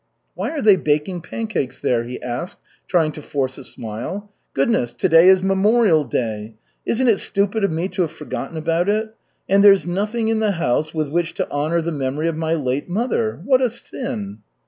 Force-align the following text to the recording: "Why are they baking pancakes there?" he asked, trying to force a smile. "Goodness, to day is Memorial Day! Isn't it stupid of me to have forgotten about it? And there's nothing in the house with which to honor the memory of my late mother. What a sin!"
"Why 0.33 0.49
are 0.49 0.63
they 0.63 0.77
baking 0.77 1.21
pancakes 1.21 1.77
there?" 1.77 2.05
he 2.05 2.19
asked, 2.23 2.57
trying 2.87 3.11
to 3.11 3.21
force 3.21 3.59
a 3.59 3.63
smile. 3.63 4.31
"Goodness, 4.55 4.93
to 4.93 5.07
day 5.07 5.27
is 5.27 5.43
Memorial 5.43 6.05
Day! 6.05 6.55
Isn't 6.87 7.07
it 7.07 7.19
stupid 7.19 7.63
of 7.63 7.69
me 7.69 7.87
to 7.89 8.01
have 8.01 8.11
forgotten 8.11 8.57
about 8.57 8.89
it? 8.89 9.13
And 9.47 9.63
there's 9.63 9.85
nothing 9.85 10.29
in 10.29 10.39
the 10.39 10.53
house 10.53 10.91
with 10.91 11.09
which 11.09 11.35
to 11.35 11.47
honor 11.51 11.81
the 11.81 11.91
memory 11.91 12.27
of 12.27 12.35
my 12.35 12.55
late 12.55 12.89
mother. 12.89 13.43
What 13.45 13.61
a 13.61 13.69
sin!" 13.69 14.39